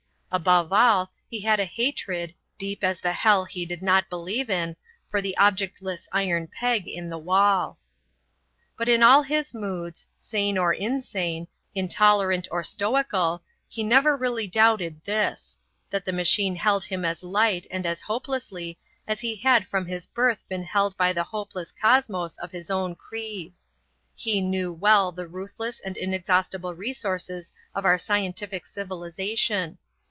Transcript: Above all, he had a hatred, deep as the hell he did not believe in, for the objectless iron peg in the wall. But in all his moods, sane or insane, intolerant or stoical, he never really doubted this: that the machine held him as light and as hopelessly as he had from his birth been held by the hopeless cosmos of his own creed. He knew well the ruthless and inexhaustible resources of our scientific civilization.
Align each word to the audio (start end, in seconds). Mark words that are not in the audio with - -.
Above 0.33 0.71
all, 0.71 1.11
he 1.29 1.41
had 1.41 1.59
a 1.59 1.65
hatred, 1.65 2.33
deep 2.57 2.85
as 2.85 3.01
the 3.01 3.11
hell 3.11 3.43
he 3.43 3.65
did 3.65 3.81
not 3.81 4.09
believe 4.09 4.49
in, 4.49 4.77
for 5.09 5.21
the 5.21 5.35
objectless 5.37 6.07
iron 6.13 6.47
peg 6.47 6.87
in 6.87 7.09
the 7.09 7.17
wall. 7.17 7.77
But 8.77 8.87
in 8.87 9.03
all 9.03 9.23
his 9.23 9.53
moods, 9.53 10.07
sane 10.15 10.57
or 10.57 10.71
insane, 10.73 11.49
intolerant 11.75 12.47
or 12.49 12.63
stoical, 12.63 13.43
he 13.67 13.83
never 13.83 14.15
really 14.15 14.47
doubted 14.47 15.03
this: 15.03 15.59
that 15.89 16.05
the 16.05 16.13
machine 16.13 16.55
held 16.55 16.85
him 16.85 17.03
as 17.03 17.23
light 17.23 17.67
and 17.69 17.85
as 17.85 17.99
hopelessly 17.99 18.79
as 19.05 19.19
he 19.19 19.35
had 19.35 19.67
from 19.67 19.85
his 19.85 20.07
birth 20.07 20.47
been 20.47 20.63
held 20.63 20.95
by 20.95 21.11
the 21.11 21.23
hopeless 21.25 21.73
cosmos 21.73 22.37
of 22.37 22.51
his 22.53 22.69
own 22.69 22.95
creed. 22.95 23.51
He 24.15 24.39
knew 24.39 24.71
well 24.71 25.11
the 25.11 25.27
ruthless 25.27 25.81
and 25.81 25.97
inexhaustible 25.97 26.73
resources 26.73 27.51
of 27.75 27.83
our 27.83 27.97
scientific 27.97 28.65
civilization. 28.65 29.77